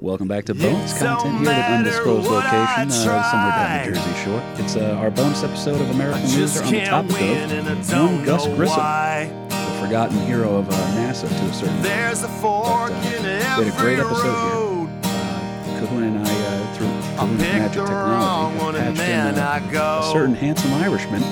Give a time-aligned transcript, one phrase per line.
[0.00, 4.24] Welcome back to bonus content here at an undisclosed location, uh, somewhere down the Jersey
[4.24, 4.42] Shore.
[4.64, 9.48] It's uh, our bonus episode of American Loser on the topic of one Gus Grissom,
[9.50, 12.40] the forgotten hero of uh, NASA to a certain There's a extent.
[12.40, 14.88] fork But, in uh, every we had a great episode road.
[14.88, 15.00] here.
[15.04, 19.68] Uh, Cahoon and I, uh, through Cahoon's magic the technology, have and patched in uh,
[19.68, 20.00] I go.
[20.08, 21.22] a certain handsome Irishman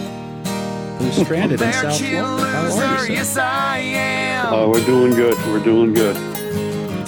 [0.99, 2.51] who's stranded in South you Florida.
[2.51, 3.13] How are you, sir?
[3.15, 4.53] yes I am.
[4.53, 5.37] Uh, we're doing good.
[5.47, 6.17] We're doing good.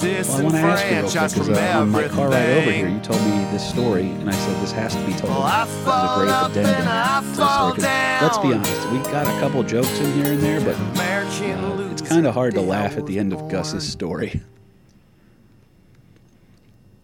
[0.03, 2.51] Well, I want to ask you real quick, because from uh, on my car ride
[2.51, 5.31] over here, you told me this story, and I said this has to be told.
[5.31, 7.83] Well, I This is a great up addendum to the fall story.
[7.83, 11.91] 'cause Let's be honest, we got a couple jokes in here and there, but uh,
[11.93, 13.49] it's kind of hard to laugh at the end of.
[13.49, 14.41] Gus's story.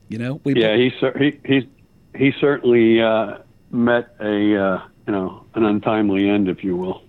[0.08, 1.68] You know, we Yeah, he he he
[2.14, 3.38] he certainly uh,
[3.72, 7.02] met a uh, you know an untimely end, if you will.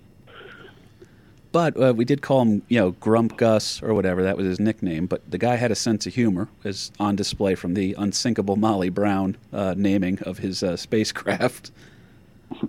[1.52, 4.24] But uh, we did call him, you know, Grump Gus or whatever.
[4.24, 5.06] That was his nickname.
[5.06, 8.90] But the guy had a sense of humor, as on display from the unsinkable Molly
[8.90, 11.72] Brown uh, naming of his uh, spacecraft.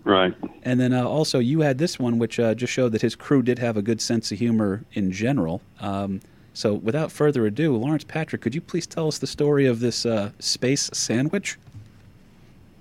[0.03, 0.35] Right.
[0.65, 3.43] And then uh, also, you had this one, which uh, just showed that his crew
[3.43, 5.63] did have a good sense of humor in general.
[5.79, 6.21] Um,
[6.53, 10.05] so, without further ado, Lawrence Patrick, could you please tell us the story of this
[10.05, 11.59] uh, space sandwich?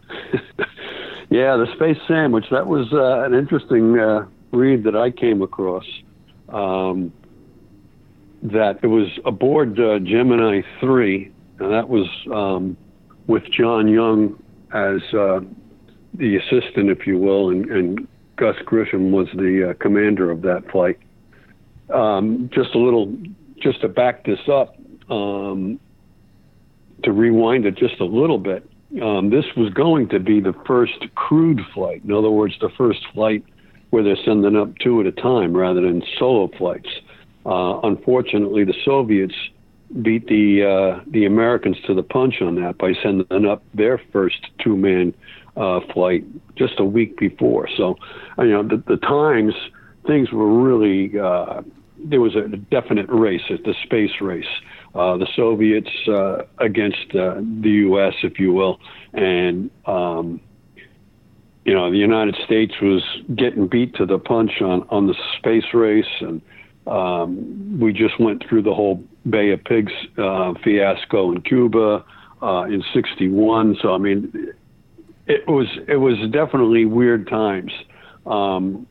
[1.30, 2.46] Yeah, the space sandwich.
[2.52, 5.86] That was uh, an interesting uh, read that I came across.
[6.50, 7.12] Um,
[8.44, 12.78] that it was aboard uh, Gemini three, and that was um,
[13.26, 14.42] with John Young
[14.74, 15.40] as uh,
[16.14, 20.70] the assistant, if you will, and, and Gus Grissom was the uh, commander of that
[20.72, 21.00] flight.
[21.94, 23.16] Um, just a little,
[23.62, 24.76] just to back this up,
[25.10, 25.80] um,
[27.04, 28.70] to rewind it just a little bit.
[29.02, 32.04] Um, this was going to be the first crewed flight.
[32.04, 33.44] In other words, the first flight
[33.90, 36.90] where they're sending up two at a time rather than solo flights.
[37.46, 39.36] Uh, unfortunately, the Soviets
[40.02, 44.48] beat the uh, the Americans to the punch on that by sending up their first
[44.62, 45.14] two man
[45.56, 47.70] uh, flight just a week before.
[47.78, 47.96] So,
[48.38, 49.54] you know, the, the times
[50.06, 51.62] things were really uh,
[52.04, 54.46] there was a definite race, the space race.
[54.96, 58.80] Uh, the Soviets uh, against uh, the U.S., if you will,
[59.14, 60.42] and um,
[61.68, 63.04] you know the United States was
[63.36, 66.42] getting beat to the punch on on the space race, and
[66.88, 72.06] um, we just went through the whole Bay of Pigs uh, fiasco in Cuba
[72.42, 73.78] uh, in '61.
[73.82, 74.54] So I mean,
[75.28, 77.74] it was it was definitely weird times
[78.26, 78.88] um,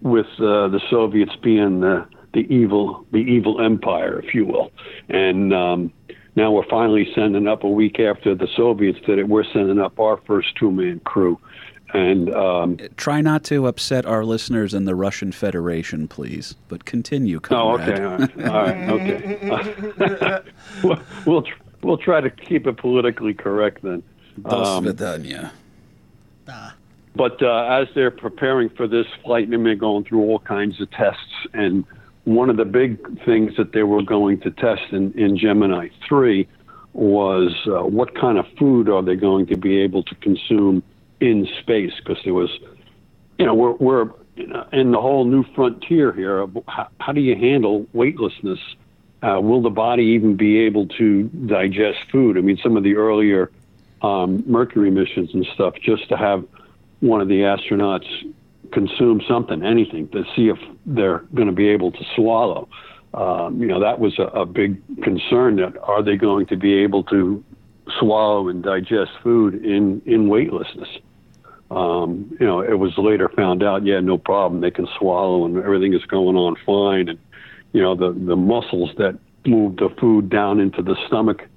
[0.00, 4.72] with uh, the Soviets being the the evil the evil empire, if you will,
[5.08, 5.92] and um,
[6.34, 9.28] now we're finally sending up a week after the Soviets did it.
[9.28, 11.38] We're sending up our first two man crew,
[11.92, 16.54] and um, try not to upset our listeners in the Russian Federation, please.
[16.68, 18.00] But continue, comrade.
[18.00, 20.42] Oh, okay, all right, all right okay.
[20.82, 24.02] we'll we'll, tr- we'll, try to keep it politically correct then.
[24.46, 24.86] Um,
[26.48, 26.74] ah.
[27.14, 31.46] but uh, as they're preparing for this flight, they're going through all kinds of tests.
[31.52, 31.84] And
[32.24, 36.48] one of the big things that they were going to test in, in Gemini 3
[36.94, 40.82] was uh, what kind of food are they going to be able to consume
[41.22, 41.92] in space?
[41.98, 42.50] Because there was,
[43.38, 44.10] you know, we're, we're
[44.72, 46.46] in the whole new frontier here.
[46.66, 48.58] How, how do you handle weightlessness?
[49.22, 52.36] Uh, will the body even be able to digest food?
[52.36, 53.50] I mean, some of the earlier
[54.02, 56.44] um, Mercury missions and stuff, just to have
[56.98, 58.08] one of the astronauts
[58.72, 62.68] consume something, anything, to see if they're going to be able to swallow.
[63.14, 65.56] Um, you know, that was a, a big concern.
[65.56, 67.44] That are they going to be able to
[68.00, 70.88] swallow and digest food in in weightlessness?
[71.72, 75.56] Um, you know, it was later found out, yeah, no problem, they can swallow and
[75.56, 77.08] everything is going on fine.
[77.08, 77.18] And
[77.72, 81.48] you know, the the muscles that move the food down into the stomach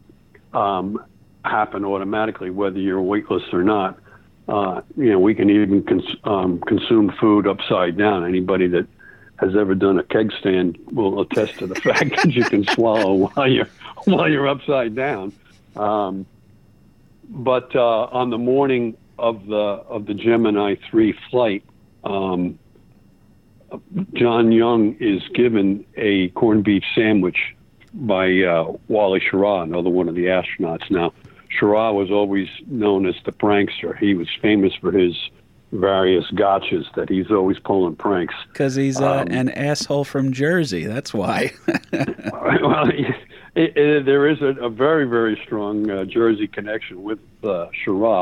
[0.53, 1.03] um,
[1.43, 3.99] happen automatically, whether you're weightless or not.
[4.47, 8.25] Uh, you know, we can even cons- um, consume food upside down.
[8.25, 8.87] Anybody that
[9.39, 13.13] has ever done a keg stand will attest to the fact that you can swallow
[13.13, 13.67] while you're
[14.05, 15.33] while you're upside down.
[15.75, 16.25] Um,
[17.27, 21.63] but uh, on the morning of the of the Gemini three flight,
[22.03, 22.59] um,
[24.13, 27.37] John Young is given a corned beef sandwich
[27.93, 30.89] by uh, Wally Schirra, another one of the astronauts.
[30.91, 31.13] Now,
[31.57, 33.97] Schirra was always known as the prankster.
[33.97, 35.15] He was famous for his
[35.71, 38.35] various gotchas that he's always pulling pranks.
[38.51, 40.85] Because he's uh, Um, an asshole from Jersey.
[40.85, 41.51] That's why.
[41.91, 42.85] well,
[43.55, 47.67] it, it, there is a, a very, very strong uh, Jersey connection with uh.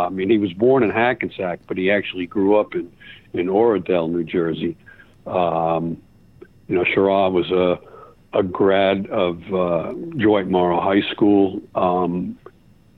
[0.06, 2.92] I mean, he was born in Hackensack, but he actually grew up in,
[3.34, 4.78] in Oradell, New Jersey.
[5.26, 6.02] Um,
[6.68, 7.80] you know, Schirra was a,
[8.38, 11.62] a grad of uh, Dwight Morrow High School.
[11.74, 12.38] Um,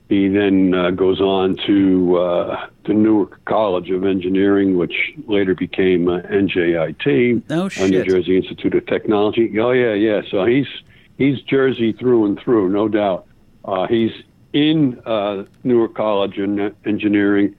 [0.08, 4.94] he then uh, goes on to uh, the Newark College of Engineering, which
[5.26, 9.58] later became uh, NJIT, oh, uh, New Jersey Institute of Technology.
[9.58, 10.20] Oh yeah, yeah.
[10.30, 10.68] So he's
[11.18, 13.26] he's Jersey through and through, no doubt.
[13.64, 14.12] Uh, he's
[14.52, 17.54] in uh, Newark College in Engineering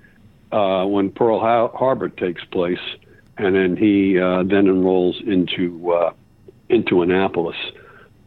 [0.52, 2.80] uh, when Pearl Harbor takes place,
[3.38, 6.12] and then he then enrolls into
[6.70, 7.58] into Annapolis.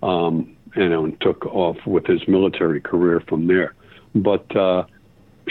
[0.02, 3.74] Um, you know, and took off with his military career from there.
[4.14, 4.84] But uh,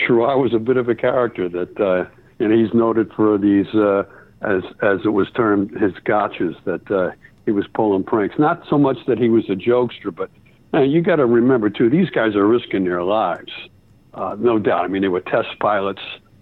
[0.07, 2.05] was a bit of a character that, uh,
[2.39, 4.03] and he's noted for these, uh,
[4.41, 7.11] as as it was termed, his gotchas that uh,
[7.49, 8.37] he was pulling pranks.
[8.37, 10.29] Not so much that he was a jokester, but
[10.87, 13.51] you got to remember too, these guys are risking their lives,
[14.13, 14.85] uh, no doubt.
[14.85, 16.01] I mean, they were test pilots,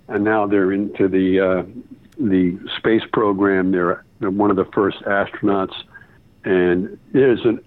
[0.09, 1.63] and now they're into the uh,
[2.19, 3.71] the space program.
[3.71, 5.75] They're, they're one of the first astronauts,
[6.43, 7.61] and there's an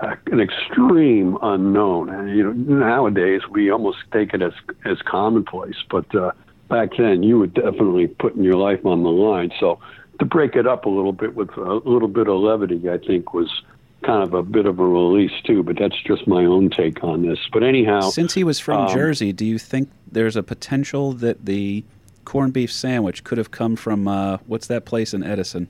[0.00, 2.08] an extreme unknown.
[2.08, 4.52] And you know, nowadays we almost take it as
[4.84, 6.32] as commonplace, but uh,
[6.68, 9.52] back then you were definitely putting your life on the line.
[9.60, 9.78] So
[10.20, 13.34] to break it up a little bit with a little bit of levity, I think
[13.34, 13.62] was
[14.02, 15.62] kind of a bit of a release too.
[15.62, 17.38] But that's just my own take on this.
[17.52, 21.46] But anyhow, since he was from um, Jersey, do you think there's a potential that
[21.46, 21.82] the
[22.24, 25.66] corned beef sandwich could have come from uh, what's that place in Edison?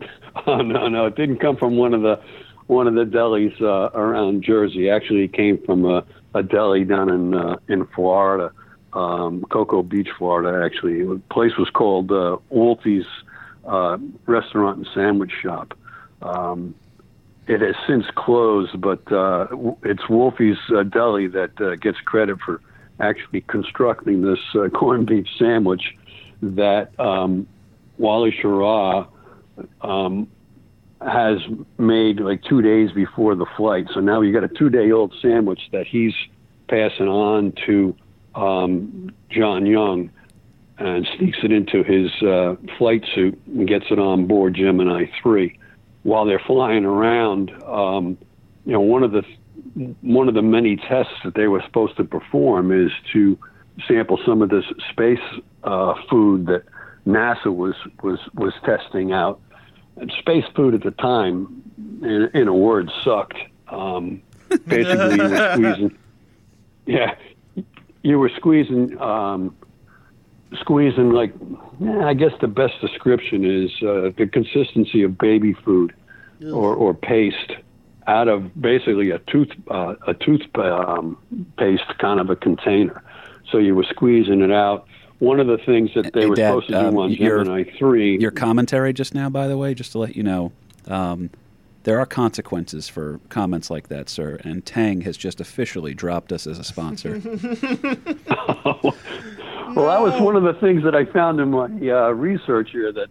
[0.46, 2.20] Oh no, no, it didn't come from one of the
[2.68, 4.88] one of the delis uh, around Jersey.
[4.88, 8.52] Actually, it came from a, a deli down in uh, in Florida,
[8.98, 10.64] um, Cocoa Beach, Florida.
[10.64, 13.06] Actually, the place was called uh, Wolfie's
[13.64, 13.96] uh,
[14.26, 15.74] Restaurant and Sandwich Shop.
[16.20, 16.74] Um,
[17.46, 19.46] it has since closed, but uh,
[19.84, 22.60] it's Wolfie's uh, Deli that uh, gets credit for
[23.00, 25.94] actually constructing this uh, corned beef sandwich
[26.42, 27.46] that um,
[27.98, 29.06] Wally Schirra
[29.80, 30.28] um,
[31.00, 31.38] has
[31.78, 33.86] made like two days before the flight.
[33.94, 36.14] So now you got a two day old sandwich that he's
[36.68, 37.96] passing on to
[38.38, 40.10] um, John Young
[40.78, 45.58] and sneaks it into his uh, flight suit and gets it on board Gemini 3.
[46.04, 48.16] While they're flying around, um,
[48.64, 49.22] you know, one of the
[50.00, 53.38] one of the many tests that they were supposed to perform is to
[53.86, 55.18] sample some of this space
[55.64, 56.64] uh, food that
[57.06, 59.40] NASA was was was testing out
[60.00, 61.62] and space food at the time,
[62.02, 63.38] in, in a word, sucked.
[63.68, 64.22] Um,
[64.66, 65.98] basically, you were squeezing.
[66.86, 67.14] Yeah,
[68.08, 69.54] you were squeezing, um,
[70.60, 71.32] squeezing like.
[71.80, 75.94] Yeah, I guess the best description is uh, the consistency of baby food,
[76.42, 77.52] or, or paste,
[78.06, 81.18] out of basically a tooth uh, a tooth um,
[81.56, 83.02] paste kind of a container.
[83.52, 84.88] So you were squeezing it out
[85.18, 87.44] one of the things that they hey, were Dad, supposed to um, do on your,
[87.44, 88.18] Gemini 3.
[88.20, 90.52] Your commentary just now, by the way, just to let you know,
[90.86, 91.30] um,
[91.88, 96.46] there are consequences for comments like that, sir, and Tang has just officially dropped us
[96.46, 97.22] as a sponsor.
[98.28, 98.94] oh.
[99.74, 102.92] Well, that was one of the things that I found in my uh, research here
[102.92, 103.08] that,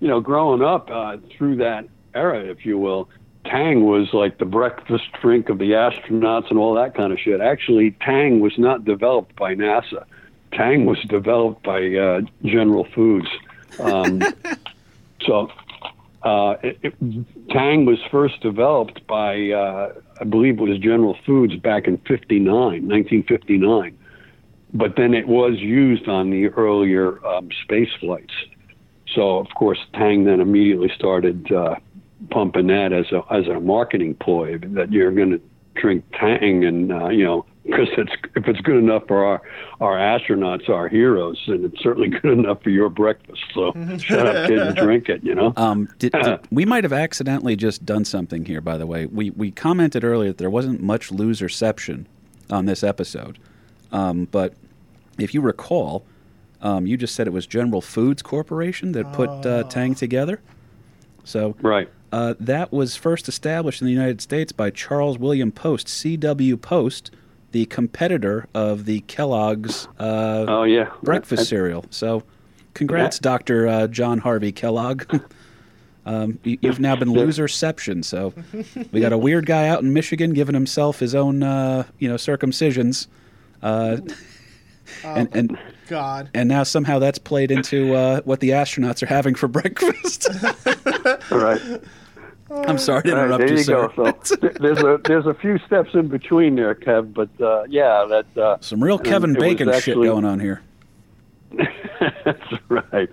[0.00, 3.08] you know, growing up uh, through that era, if you will,
[3.44, 7.40] Tang was like the breakfast drink of the astronauts and all that kind of shit.
[7.40, 10.04] Actually, Tang was not developed by NASA.
[10.52, 13.28] Tang was developed by uh, General Foods.
[13.78, 14.20] Um,
[15.22, 15.50] so
[16.26, 16.94] uh, it, it,
[17.50, 22.52] Tang was first developed by, uh, I believe it was General Foods back in 59,
[22.52, 23.96] 1959.
[24.74, 28.34] But then it was used on the earlier um, space flights.
[29.14, 31.76] So, of course, Tang then immediately started uh,
[32.30, 35.40] pumping that as a, as a marketing ploy that you're going to
[35.76, 39.42] drink Tang and, uh, you know, because it's if it's good enough for our
[39.80, 43.42] our astronauts, our heroes, then it's certainly good enough for your breakfast.
[43.54, 45.22] So shut up, kid, and drink it.
[45.24, 45.52] You know.
[45.56, 48.60] Um, did, did, we might have accidentally just done something here.
[48.60, 52.06] By the way, we we commented earlier that there wasn't much loserception
[52.50, 53.38] on this episode,
[53.92, 54.54] um, but
[55.18, 56.04] if you recall,
[56.62, 59.62] um, you just said it was General Foods Corporation that put uh, oh.
[59.64, 60.40] Tang together.
[61.24, 61.88] So right.
[62.12, 66.56] Uh, that was first established in the United States by Charles William Post, C.W.
[66.56, 67.10] Post,
[67.56, 71.86] the competitor of the Kellogg's uh, oh yeah breakfast cereal.
[71.88, 72.22] So,
[72.74, 73.30] congrats, yeah.
[73.30, 75.22] Doctor uh, John Harvey Kellogg.
[76.06, 78.04] um, you, have now been loserception.
[78.04, 78.34] So,
[78.92, 82.16] we got a weird guy out in Michigan giving himself his own uh, you know
[82.16, 83.06] circumcisions.
[83.62, 83.96] Uh,
[85.02, 85.58] oh, and, and
[85.88, 86.28] God.
[86.34, 90.28] And now somehow that's played into uh, what the astronauts are having for breakfast.
[91.30, 91.80] right.
[92.50, 93.88] I'm sorry to interrupt right, there you, sir.
[93.96, 94.18] Go.
[94.22, 97.12] So there's a there's a few steps in between there, Kev.
[97.12, 100.62] But uh, yeah, that uh, some real Kevin Bacon actually, shit going on here.
[102.24, 103.08] that's right.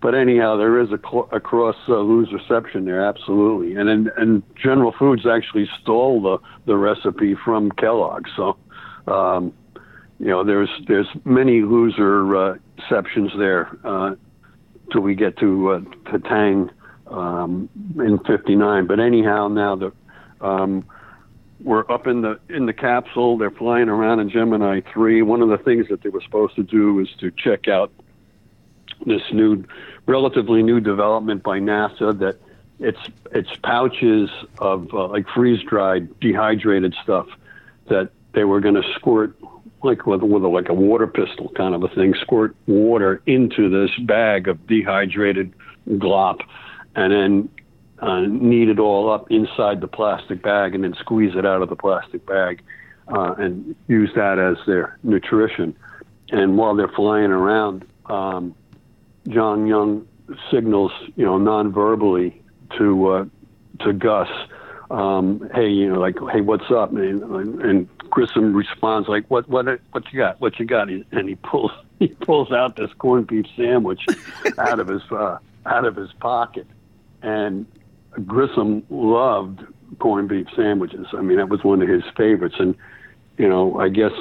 [0.00, 3.74] But anyhow, there is a, cl- a cross uh, loserception there, absolutely.
[3.74, 8.26] And, and and General Foods actually stole the the recipe from Kellogg.
[8.34, 8.56] So
[9.06, 9.52] um,
[10.18, 14.14] you know, there's there's many loser uh, exceptions there uh,
[14.92, 16.70] till we get to uh, to Tang
[17.10, 18.86] um, in '59.
[18.86, 19.92] But anyhow, now the
[20.40, 20.84] um,
[21.62, 23.36] we're up in the in the capsule.
[23.38, 25.22] They're flying around in Gemini three.
[25.22, 27.92] One of the things that they were supposed to do is to check out
[29.06, 29.64] this new,
[30.06, 32.38] relatively new development by NASA that
[32.78, 33.00] it's
[33.32, 37.26] it's pouches of uh, like freeze dried dehydrated stuff
[37.88, 39.36] that they were going to squirt
[39.82, 43.68] like with, with a, like a water pistol kind of a thing, squirt water into
[43.68, 45.52] this bag of dehydrated
[45.88, 46.40] glop,
[46.94, 47.48] and then
[48.00, 51.68] uh, knead it all up inside the plastic bag, and then squeeze it out of
[51.68, 52.62] the plastic bag,
[53.08, 55.76] uh, and use that as their nutrition.
[56.30, 58.54] And while they're flying around, um,
[59.28, 60.06] John Young
[60.50, 62.40] signals, you know, non-verbally
[62.78, 63.24] to uh,
[63.80, 64.28] to Gus,
[64.90, 67.22] um, "Hey, you know, like, hey, what's up?" And,
[67.60, 70.40] and Grissom responds like, "What what what you got?
[70.40, 74.04] What you got?" And he pulls he pulls out this corned beef sandwich
[74.58, 76.66] out of his uh, out of his pocket,
[77.22, 77.66] and
[78.26, 79.62] Grissom loved
[79.98, 81.06] corned beef sandwiches.
[81.12, 82.74] I mean, that was one of his favorites, and
[83.38, 84.12] you know, I guess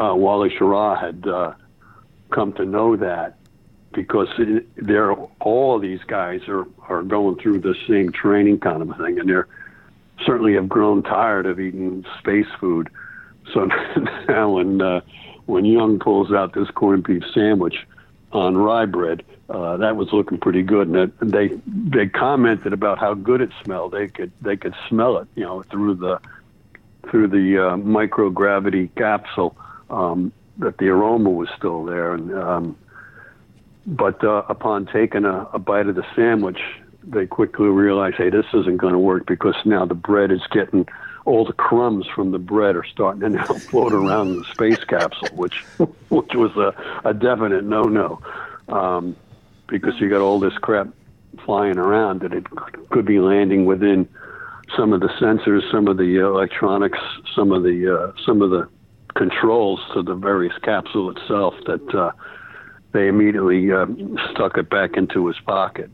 [0.00, 1.54] uh, Wally Schirra had uh,
[2.30, 3.36] come to know that
[3.92, 4.28] because
[4.76, 9.28] they're all these guys are are going through the same training kind of thing, and
[9.28, 9.48] they're
[10.24, 12.88] certainly have grown tired of eating space food.
[13.52, 13.68] So
[14.28, 15.00] now when uh,
[15.46, 17.86] when Young pulls out this corned beef sandwich
[18.32, 19.22] on rye bread,
[19.54, 20.88] uh, that was looking pretty good.
[20.88, 23.92] And it, they they commented about how good it smelled.
[23.92, 26.20] They could they could smell it, you know, through the
[27.08, 29.56] through the uh, microgravity capsule.
[29.90, 32.76] Um, that the aroma was still there, and um,
[33.86, 36.60] but uh, upon taking a, a bite of the sandwich,
[37.02, 40.86] they quickly realized, hey, this isn't going to work because now the bread is getting
[41.24, 45.28] all the crumbs from the bread are starting to now float around the space capsule,
[45.36, 45.62] which
[46.08, 46.74] which was a,
[47.08, 48.20] a definite no-no,
[48.68, 49.16] um,
[49.66, 50.88] because you got all this crap
[51.44, 52.46] flying around that it
[52.90, 54.08] could be landing within
[54.76, 56.98] some of the sensors, some of the electronics,
[57.34, 58.68] some of the uh, some of the
[59.14, 62.12] controls to the various capsule itself that uh,
[62.92, 63.86] they immediately uh,
[64.30, 65.90] stuck it back into his pocket.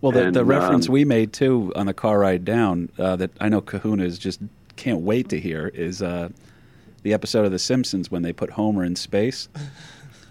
[0.00, 3.16] Well, the, and, the reference um, we made too on the car ride down uh,
[3.16, 4.40] that I know Kahuna is just
[4.76, 6.30] can't wait to hear is uh,
[7.02, 9.48] the episode of The Simpsons when they put Homer in space,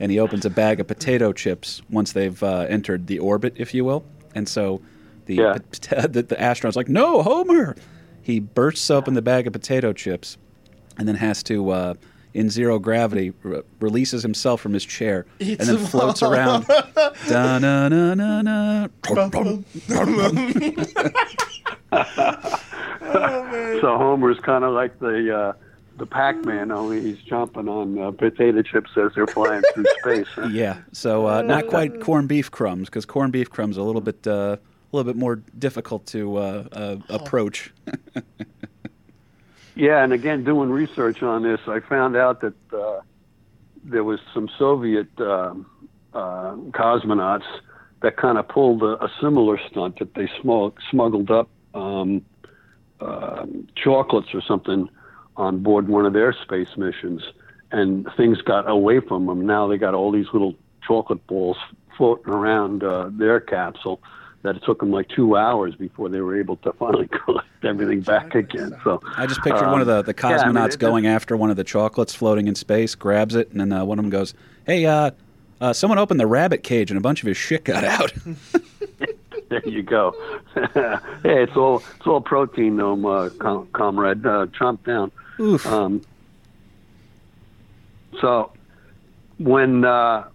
[0.01, 3.71] and he opens a bag of potato chips once they've uh, entered the orbit, if
[3.73, 4.03] you will,
[4.33, 4.81] and so
[5.27, 5.57] the, yeah.
[6.07, 7.75] the, the astronaut's like, "No, Homer!"
[8.23, 10.37] He bursts open the bag of potato chips,
[10.97, 11.93] and then has to uh,
[12.33, 16.65] in zero gravity, re- releases himself from his chair, Eats and then floats around.
[17.27, 18.87] da na na na na.
[23.81, 25.53] so Homer's kind of like the uh,
[25.97, 30.27] the Pac-Man, only he's jumping on uh, potato chips as they're flying through space.
[30.33, 30.47] Huh?
[30.47, 30.81] Yeah.
[30.91, 34.25] So uh, not quite corned beef crumbs, because corned beef crumbs are a little bit
[34.25, 34.57] uh,
[34.91, 37.71] a little bit more difficult to uh, uh, approach.
[39.75, 43.01] Yeah, and again, doing research on this, I found out that uh,
[43.83, 45.53] there was some Soviet uh,
[46.13, 47.45] uh, cosmonauts
[48.01, 52.25] that kind of pulled a, a, similar stunt that they smuggled, smuggled up um,
[52.99, 53.45] uh,
[53.75, 54.89] chocolates or something
[55.41, 57.23] on board one of their space missions,
[57.71, 59.45] and things got away from them.
[59.45, 60.53] Now they got all these little
[60.85, 61.57] chocolate balls
[61.97, 63.99] floating around uh, their capsule
[64.43, 68.01] that it took them like two hours before they were able to finally collect everything
[68.01, 68.75] back again.
[68.83, 71.35] So I just pictured um, one of the, the cosmonauts yeah, I mean, going after
[71.35, 74.11] one of the chocolates floating in space, grabs it, and then uh, one of them
[74.11, 75.11] goes, "Hey, uh,
[75.59, 78.13] uh, someone opened the rabbit cage, and a bunch of his shit got out."
[79.49, 80.15] there you go.
[81.23, 84.23] hey, it's all it's all protein, though, uh, com- comrade.
[84.25, 85.11] Uh, chomp down.
[85.39, 85.65] Oof.
[85.65, 86.01] Um,
[88.19, 88.51] so
[89.37, 90.25] when uh,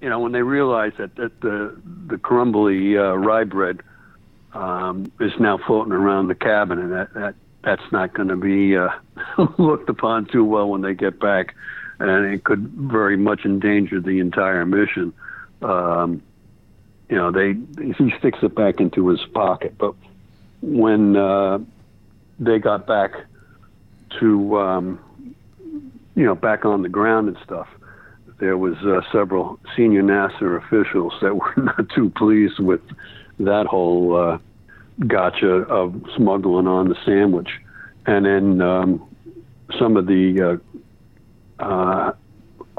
[0.00, 3.80] you know, when they realize that, that the the crumbly uh, rye bread
[4.52, 8.76] um, is now floating around the cabin, and that, that that's not going to be
[8.76, 8.90] uh,
[9.58, 11.54] looked upon too well when they get back,
[11.98, 15.12] and it could very much endanger the entire mission.
[15.62, 16.22] Um,
[17.08, 19.94] you know, they he sticks it back into his pocket, but
[20.60, 21.58] when uh,
[22.38, 23.12] they got back
[24.20, 25.34] to um,
[26.14, 27.68] you know back on the ground and stuff,
[28.38, 32.80] there was uh, several senior NASA officials that were not too pleased with
[33.38, 34.38] that whole uh,
[35.06, 37.50] gotcha of smuggling on the sandwich,
[38.06, 39.06] and then um,
[39.78, 40.60] some of the
[41.60, 42.12] uh, uh,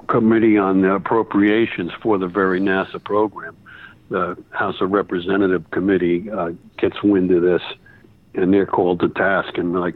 [0.08, 3.56] committee on the appropriations for the very NASA program,
[4.10, 7.62] the House of Representative Committee, uh, gets wind of this,
[8.34, 9.96] and they're called to task, and like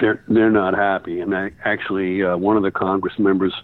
[0.00, 3.54] they're they're not happy, and I, actually uh, one of the Congress members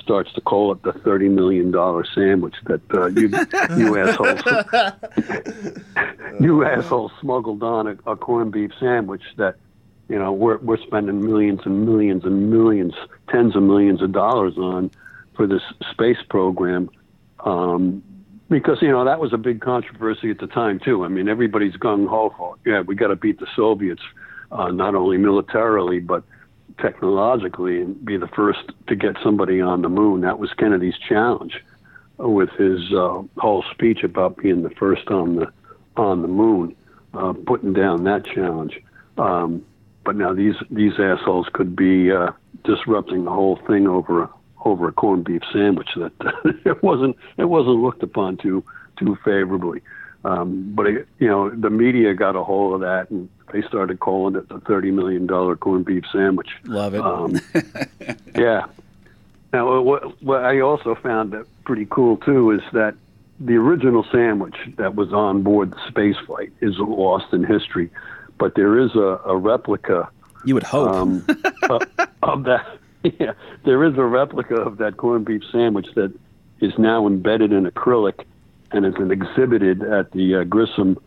[0.00, 3.28] starts to call it the thirty million dollar sandwich that uh, you
[3.76, 4.40] you assholes
[6.40, 9.56] you assholes smuggled on a, a corned beef sandwich that
[10.08, 12.94] you know we're we're spending millions and millions and millions,
[13.28, 14.90] tens of millions of dollars on
[15.36, 16.90] for this space program.
[17.44, 18.02] Um,
[18.48, 21.04] because you know that was a big controversy at the time too.
[21.04, 24.02] I mean, everybody's gung ho for yeah, we got to beat the Soviets,
[24.52, 26.24] uh, not only militarily but
[26.80, 30.20] technologically, and be the first to get somebody on the moon.
[30.20, 31.60] That was Kennedy's challenge
[32.18, 35.52] with his uh, whole speech about being the first on the
[35.96, 36.76] on the moon,
[37.14, 38.80] uh, putting down that challenge.
[39.16, 39.64] Um,
[40.04, 42.32] but now these these assholes could be uh,
[42.64, 44.30] disrupting the whole thing over
[44.64, 46.12] over a corned beef sandwich that
[46.64, 48.64] it wasn't it wasn't looked upon too
[48.98, 49.82] too favorably.
[50.24, 54.00] Um, but it, you know the media got a hold of that and they started
[54.00, 56.50] calling it the thirty million dollar corned beef sandwich.
[56.64, 57.00] Love it.
[57.00, 57.40] Um,
[58.34, 58.66] yeah.
[59.52, 62.94] Now what, what I also found that pretty cool too is that
[63.40, 67.90] the original sandwich that was on board the space flight is lost in history,
[68.38, 70.08] but there is a, a replica.
[70.44, 71.24] You would hope um,
[71.70, 71.82] of,
[72.22, 72.78] of that
[73.20, 73.32] yeah,
[73.64, 76.12] there is a replica of that corned beef sandwich that
[76.60, 78.24] is now embedded in acrylic
[78.72, 80.98] and has been exhibited at the uh, Grissom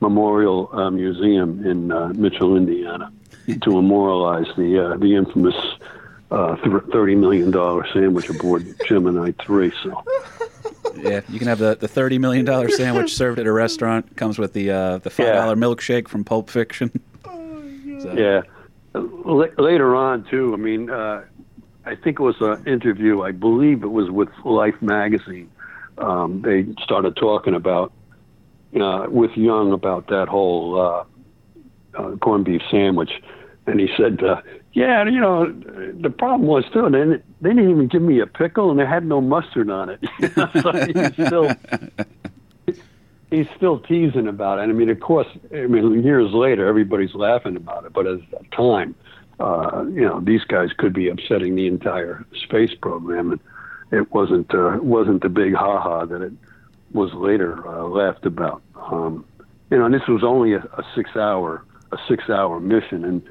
[0.00, 3.12] Memorial uh, Museum in uh, Mitchell, Indiana,
[3.46, 5.56] to memorialize the uh, the infamous
[6.30, 6.56] uh,
[6.92, 9.72] thirty million dollar sandwich aboard Gemini three.
[9.82, 10.02] So.
[10.96, 14.16] Yeah, you can have the, the thirty million dollar sandwich served at a restaurant.
[14.16, 15.62] Comes with the uh, the five dollar yeah.
[15.62, 16.90] milkshake from Pulp Fiction.
[18.00, 18.14] So.
[18.14, 18.40] Yeah,
[18.94, 20.54] L- later on too.
[20.54, 21.22] I mean, uh,
[21.84, 23.20] I think it was an interview.
[23.20, 25.50] I believe it was with Life magazine.
[26.00, 27.92] Um, they started talking about
[28.80, 31.04] uh, with Young about that whole uh,
[31.98, 33.10] uh, corned beef sandwich,
[33.66, 34.40] and he said, uh,
[34.72, 36.88] "Yeah, you know, the problem was too.
[36.90, 39.90] They didn't, they didn't even give me a pickle, and they had no mustard on
[39.90, 40.00] it.
[40.62, 41.50] so he's still."
[43.30, 44.62] He's still teasing about it.
[44.62, 48.38] I mean, of course, I mean, years later, everybody's laughing about it, but at the
[48.50, 48.96] time,
[49.38, 53.40] uh, you know, these guys could be upsetting the entire space program, and
[53.90, 56.32] it wasn't uh, wasn't the big ha ha that it
[56.92, 58.62] was later uh, laughed about.
[58.76, 59.24] Um,
[59.70, 63.22] you know, and this was only a, a six hour a six hour mission, and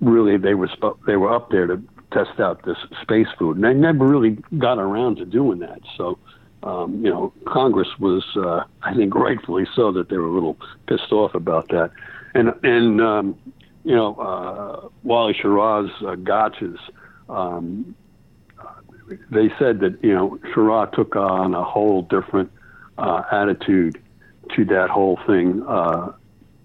[0.00, 3.64] really they were sp- they were up there to test out this space food, and
[3.64, 5.80] they never really got around to doing that.
[5.96, 6.18] So.
[6.62, 10.56] Um, you know, Congress was, uh, I think, rightfully so that they were a little
[10.88, 11.92] pissed off about that,
[12.34, 13.38] and and um,
[13.86, 16.78] you know, uh, Wally Schirra's uh, gotchas,
[17.28, 17.94] um,
[19.30, 22.50] they said that, you know, Schirra took on a whole different
[22.98, 24.00] uh, attitude
[24.54, 26.12] to that whole thing uh,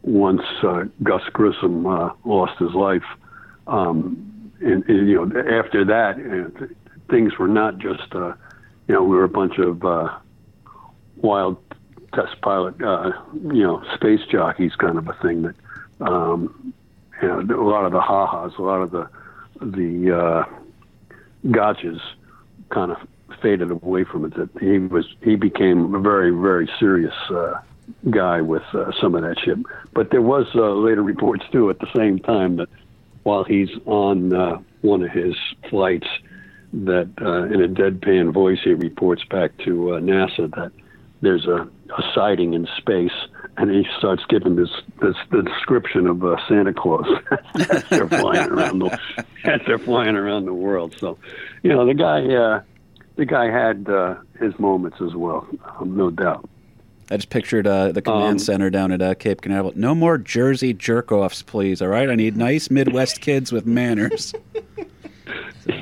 [0.04, 3.04] once uh, Gus Grissom uh, lost his life.
[3.68, 6.68] Um, and, and, you know, after that, you know,
[7.10, 8.34] things were not just, uh,
[8.88, 10.10] you know, we were a bunch of uh,
[11.18, 11.58] wild
[12.14, 15.56] test pilot, uh, you know, space jockeys kind of a thing that
[16.02, 16.74] um,
[17.22, 19.10] you know, a lot of the ha-has, a lot of the
[19.62, 20.44] the uh,
[21.46, 22.00] gotchas
[22.72, 22.98] kind of
[23.42, 24.36] faded away from it.
[24.36, 27.62] That he was he became a very very serious uh,
[28.10, 29.58] guy with uh, some of that shit.
[29.94, 32.70] But there was uh, later reports too at the same time that
[33.24, 35.36] while he's on uh, one of his
[35.70, 36.08] flights,
[36.74, 40.72] that uh, in a deadpan voice he reports back to uh, NASA that
[41.22, 43.12] there's a, a sighting in space
[43.58, 44.70] and he starts giving this
[45.02, 47.06] this the description of uh, Santa Claus
[47.70, 49.00] as they're flying around the
[49.44, 50.96] as they're flying around the world.
[50.98, 51.18] So,
[51.64, 52.62] you know, the guy uh,
[53.18, 55.48] the guy had uh, his moments as well,
[55.80, 56.50] um, no doubt.
[57.10, 59.74] I just pictured uh, the command um, center down at uh, Cape Canaveral.
[59.76, 61.82] No more Jersey jerk offs, please.
[61.82, 64.28] All right, I need nice Midwest kids with manners.
[64.32, 64.40] so.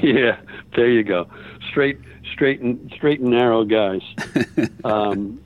[0.03, 0.37] Yeah,
[0.75, 1.27] there you go.
[1.69, 1.99] Straight,
[2.39, 4.01] straight and straight and narrow guys.
[4.85, 5.41] Um,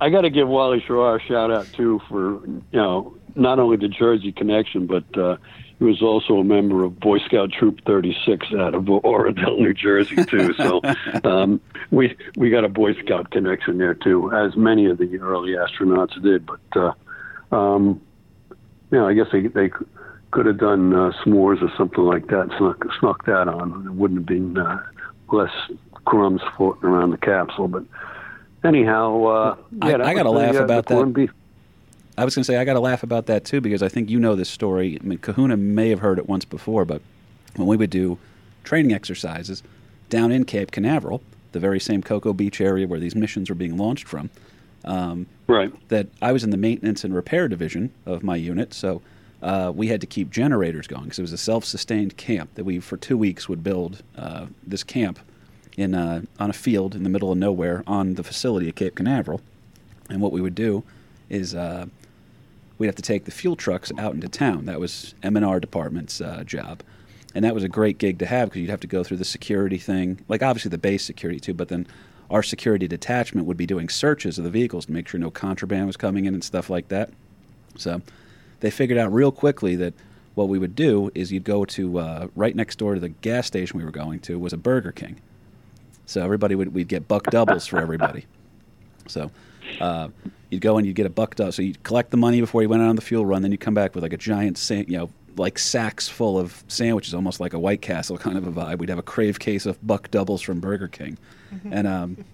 [0.00, 3.76] I got to give Wally Schirra a shout out too for you know not only
[3.76, 5.36] the Jersey connection, but uh,
[5.78, 10.24] he was also a member of Boy Scout Troop 36 out of Oradell, New Jersey
[10.24, 10.54] too.
[10.56, 10.80] So
[11.22, 15.52] um, we we got a Boy Scout connection there too, as many of the early
[15.52, 16.46] astronauts did.
[16.46, 16.94] But
[17.52, 18.00] uh, um,
[18.90, 19.70] you know, I guess they they
[20.30, 23.86] could have done uh, s'mores or something like that, snuck snuck that on.
[23.86, 24.82] It wouldn't have been uh,
[25.30, 25.52] less
[26.08, 27.84] crumbs floating around the capsule, but
[28.64, 31.12] anyhow, uh, yeah, I, I got to laugh uh, about that.
[31.12, 31.30] Beef.
[32.16, 34.08] I was going to say I got to laugh about that too because I think
[34.08, 34.98] you know this story.
[35.00, 37.02] I mean, Kahuna may have heard it once before, but
[37.56, 38.18] when we would do
[38.64, 39.62] training exercises
[40.08, 43.76] down in Cape Canaveral, the very same Cocoa Beach area where these missions were being
[43.76, 44.30] launched from,
[44.84, 45.72] um, right?
[45.90, 49.02] That I was in the maintenance and repair division of my unit, so.
[49.40, 52.80] Uh, we had to keep generators going because it was a self-sustained camp that we,
[52.80, 55.20] for two weeks, would build uh, this camp
[55.78, 58.96] in uh, on a field in the middle of nowhere on the facility at Cape
[58.96, 59.40] Canaveral.
[60.10, 60.82] And what we would do
[61.30, 61.86] is uh,
[62.78, 64.66] we'd have to take the fuel trucks out into town.
[64.66, 66.82] That was M&R department's uh, job.
[67.34, 69.24] And that was a great gig to have because you'd have to go through the
[69.24, 71.86] security thing, like obviously the base security too, but then
[72.30, 75.86] our security detachment would be doing searches of the vehicles to make sure no contraband
[75.86, 77.10] was coming in and stuff like that.
[77.76, 78.02] So
[78.60, 79.94] they figured out real quickly that
[80.34, 83.46] what we would do is you'd go to uh, right next door to the gas
[83.46, 85.20] station we were going to was a Burger King.
[86.08, 88.24] So everybody would we'd get buck doubles for everybody.
[89.08, 89.30] So
[89.78, 90.08] uh,
[90.48, 91.52] you'd go and you'd get a buck double.
[91.52, 93.42] So you'd collect the money before you went out on the fuel run.
[93.42, 97.12] Then you'd come back with like a giant, you know, like sacks full of sandwiches,
[97.12, 98.78] almost like a White Castle kind of a vibe.
[98.78, 101.18] We'd have a crave case of buck doubles from Burger King,
[101.54, 101.74] mm-hmm.
[101.74, 102.24] and um,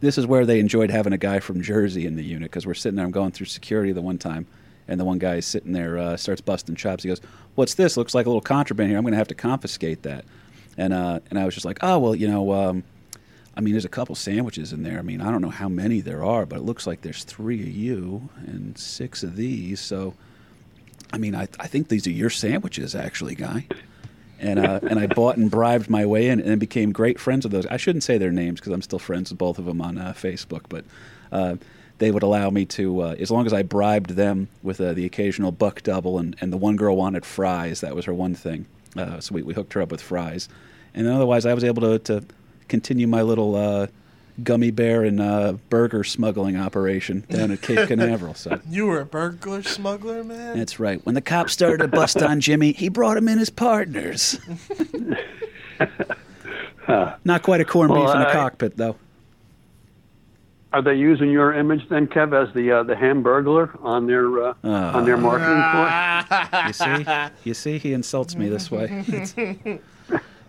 [0.00, 2.74] this is where they enjoyed having a guy from Jersey in the unit because we're
[2.74, 3.06] sitting there.
[3.06, 4.46] I'm going through security the one time,
[4.86, 7.04] and the one guy is sitting there uh, starts busting chops.
[7.04, 7.22] He goes,
[7.54, 7.96] "What's this?
[7.96, 8.98] Looks like a little contraband here.
[8.98, 10.26] I'm going to have to confiscate that."
[10.76, 12.84] And uh, and I was just like, "Oh well, you know." Um,
[13.54, 14.98] I mean, there's a couple sandwiches in there.
[14.98, 17.60] I mean, I don't know how many there are, but it looks like there's three
[17.60, 19.78] of you and six of these.
[19.78, 20.14] So,
[21.12, 23.66] I mean, I, I think these are your sandwiches, actually, guy.
[24.40, 27.52] And uh, and I bought and bribed my way in, and became great friends with
[27.52, 27.66] those.
[27.66, 30.14] I shouldn't say their names because I'm still friends with both of them on uh,
[30.16, 30.84] Facebook, but
[31.30, 31.56] uh,
[31.98, 35.04] they would allow me to, uh, as long as I bribed them with uh, the
[35.04, 37.82] occasional buck double, and, and the one girl wanted fries.
[37.82, 38.66] That was her one thing.
[38.96, 40.48] Uh, so we, we hooked her up with fries,
[40.94, 42.24] and otherwise I was able to, to
[42.68, 43.86] continue my little uh,
[44.42, 48.34] gummy bear and uh, burger smuggling operation down at Cape Canaveral.
[48.34, 50.58] So you were a burglar smuggler, man.
[50.58, 51.04] That's right.
[51.04, 54.38] When the cops started to bust on Jimmy, he brought him in as partners.
[57.24, 58.96] Not quite a corned well, beef in a cockpit, though.
[60.72, 64.54] Are they using your image then, Kev, as the uh, the Hamburglar on their uh,
[64.64, 66.66] on their marketing for?
[66.66, 69.04] you see, you see, he insults me this way.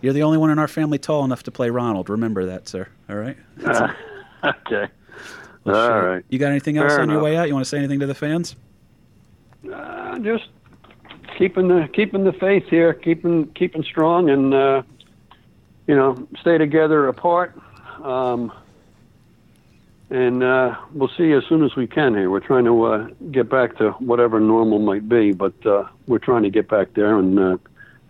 [0.00, 2.08] You're the only one in our family tall enough to play Ronald.
[2.10, 2.88] Remember that, sir.
[3.08, 3.36] All right.
[3.64, 3.88] Uh,
[4.44, 4.88] okay.
[5.64, 6.10] Well, All sure.
[6.14, 6.24] right.
[6.28, 7.14] You got anything else Fair on enough.
[7.14, 7.48] your way out?
[7.48, 8.56] You want to say anything to the fans?
[9.72, 10.44] Uh, just
[11.38, 14.82] keeping the keeping the faith here, keeping keeping strong, and uh,
[15.86, 17.54] you know, stay together apart.
[18.02, 18.52] Um,
[20.10, 22.30] and uh, we'll see as soon as we can here.
[22.30, 26.42] We're trying to uh, get back to whatever normal might be, but uh, we're trying
[26.42, 27.56] to get back there and uh,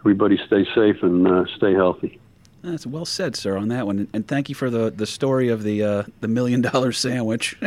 [0.00, 2.18] everybody stay safe and uh, stay healthy.
[2.62, 4.08] That's well said, sir, on that one.
[4.14, 7.58] And thank you for the, the story of the uh, the million dollar sandwich.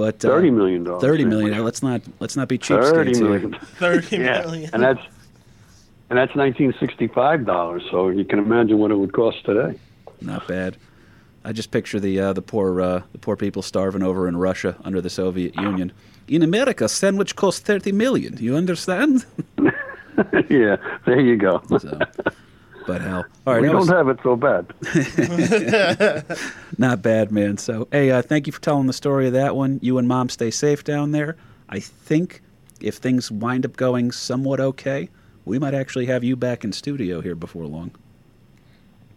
[0.00, 1.02] But uh, thirty million dollars.
[1.02, 1.62] Thirty million.
[1.62, 2.80] Let's not let's not be cheap.
[2.80, 3.52] Thirty million.
[3.78, 4.40] Thirty yeah.
[4.40, 4.70] million.
[4.72, 5.02] And that's
[6.08, 7.82] and that's nineteen sixty five dollars.
[7.90, 9.78] So you can imagine what it would cost today.
[10.22, 10.78] Not bad.
[11.44, 14.76] I just picture the uh, the poor uh, the poor people starving over in Russia
[14.84, 15.92] under the Soviet Union.
[16.28, 18.36] In America, a sandwich costs thirty million.
[18.38, 19.24] You understand?
[20.48, 20.76] yeah,
[21.06, 21.62] there you go.
[21.78, 21.98] so,
[22.86, 24.66] but hell, all right, we don't was, have it so bad.
[26.78, 27.56] not bad, man.
[27.56, 29.78] So, hey, uh, thank you for telling the story of that one.
[29.82, 31.36] You and mom stay safe down there.
[31.70, 32.42] I think
[32.80, 35.08] if things wind up going somewhat okay,
[35.46, 37.92] we might actually have you back in studio here before long.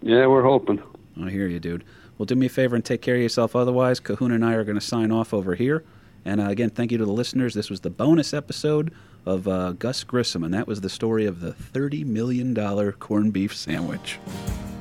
[0.01, 0.81] Yeah, we're hoping.
[1.21, 1.83] I hear you, dude.
[2.23, 3.53] Well, do me a favor and take care of yourself.
[3.53, 5.83] Otherwise, Kahuna and I are going to sign off over here.
[6.23, 7.53] And uh, again, thank you to the listeners.
[7.53, 8.93] This was the bonus episode
[9.25, 12.55] of uh, Gus Grissom, and that was the story of the $30 million
[12.93, 14.19] corned beef sandwich.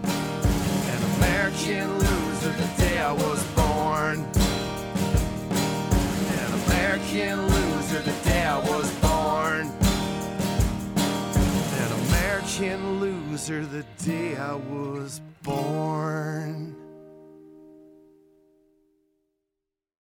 [0.05, 4.21] An American loser the day I was born.
[6.39, 9.67] An American loser the day I was born.
[11.75, 16.77] An American loser the day I was born.